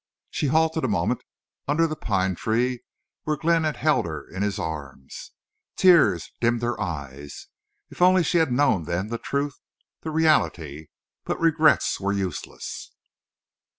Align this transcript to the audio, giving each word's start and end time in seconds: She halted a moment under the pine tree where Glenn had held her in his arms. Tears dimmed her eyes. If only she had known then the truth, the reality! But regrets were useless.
She 0.31 0.47
halted 0.47 0.83
a 0.83 0.87
moment 0.87 1.21
under 1.67 1.85
the 1.85 1.95
pine 1.95 2.33
tree 2.33 2.81
where 3.21 3.37
Glenn 3.37 3.65
had 3.65 3.77
held 3.77 4.07
her 4.07 4.27
in 4.27 4.41
his 4.41 4.57
arms. 4.57 5.33
Tears 5.75 6.31
dimmed 6.39 6.63
her 6.63 6.81
eyes. 6.81 7.49
If 7.91 8.01
only 8.01 8.23
she 8.23 8.39
had 8.39 8.51
known 8.51 8.85
then 8.85 9.09
the 9.09 9.19
truth, 9.19 9.59
the 10.01 10.09
reality! 10.09 10.87
But 11.23 11.39
regrets 11.39 11.99
were 11.99 12.13
useless. 12.13 12.93